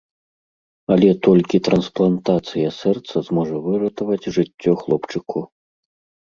Але 0.93 1.09
толькі 1.27 1.59
трансплантацыя 1.67 2.67
сэрца 2.79 3.15
зможа 3.27 3.55
выратаваць 3.67 4.29
жыццё 4.39 4.73
хлопчыку. 4.87 5.45